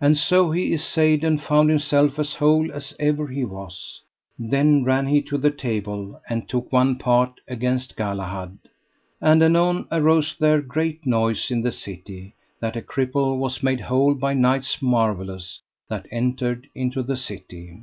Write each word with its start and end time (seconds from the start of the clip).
And 0.00 0.16
so 0.16 0.52
he 0.52 0.72
assayed, 0.72 1.22
and 1.22 1.38
found 1.38 1.68
himself 1.68 2.18
as 2.18 2.36
whole 2.36 2.72
as 2.72 2.96
ever 2.98 3.26
he 3.28 3.44
was. 3.44 4.00
Than 4.38 4.84
ran 4.84 5.06
he 5.08 5.20
to 5.24 5.36
the 5.36 5.50
table, 5.50 6.18
and 6.30 6.48
took 6.48 6.72
one 6.72 6.96
part 6.96 7.40
against 7.46 7.94
Galahad. 7.94 8.56
And 9.20 9.42
anon 9.42 9.86
arose 9.92 10.34
there 10.40 10.62
great 10.62 11.04
noise 11.04 11.50
in 11.50 11.60
the 11.60 11.72
city, 11.72 12.34
that 12.60 12.74
a 12.74 12.80
cripple 12.80 13.36
was 13.36 13.62
made 13.62 13.80
whole 13.82 14.14
by 14.14 14.32
knights 14.32 14.80
marvellous 14.80 15.60
that 15.90 16.08
entered 16.10 16.68
into 16.74 17.02
the 17.02 17.18
city. 17.18 17.82